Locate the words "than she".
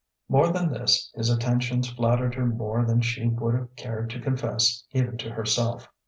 2.85-3.27